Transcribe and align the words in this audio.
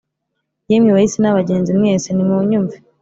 Yemwe, 0.71 0.89
bahisi 0.95 1.17
n’abagenzi 1.21 1.71
mwese, 1.79 2.07
nimunyumve 2.11 2.77